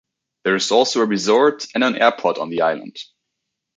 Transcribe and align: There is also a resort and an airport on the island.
There 0.45 0.55
is 0.55 0.71
also 0.71 1.01
a 1.01 1.05
resort 1.05 1.67
and 1.75 1.83
an 1.83 1.95
airport 1.95 2.39
on 2.39 2.49
the 2.49 2.63
island. 2.63 2.97